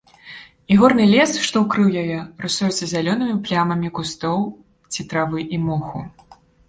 [0.75, 4.37] І горны лес, што ўкрыў яе, рысуецца зялёнымі плямамі кустоў
[4.97, 5.99] ці травы і моху.